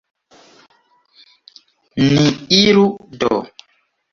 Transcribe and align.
Ni 2.13 2.25
iru, 2.63 2.85
do. 3.19 3.33